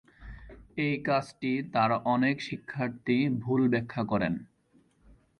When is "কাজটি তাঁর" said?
1.03-1.91